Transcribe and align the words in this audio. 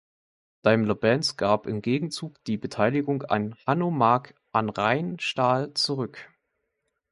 Daimler-Benz 0.63 1.37
gab 1.37 1.67
im 1.67 1.83
Gegenzug 1.83 2.43
die 2.45 2.57
Beteiligung 2.57 3.21
an 3.21 3.53
Hanomag 3.67 4.33
an 4.51 4.69
Rheinstahl 4.69 5.75
zurück. 5.75 6.27